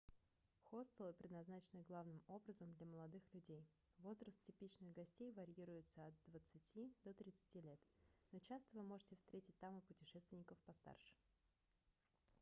хостелы 0.63 1.13
предназначены 1.13 1.83
главным 1.83 2.23
образом 2.27 2.73
для 2.73 2.87
молодых 2.87 3.21
людей 3.35 3.67
возраст 3.99 4.41
типичных 4.41 4.91
гостей 4.95 5.31
варьируется 5.33 6.03
от 6.07 6.15
двадцати 6.25 6.91
до 7.05 7.13
тридцати 7.13 7.61
лет 7.61 7.79
но 8.31 8.39
часто 8.39 8.75
вы 8.77 8.81
можете 8.81 9.15
встретить 9.15 9.59
там 9.59 9.77
и 9.77 9.81
путешественников 9.81 10.57
постарше 10.65 11.13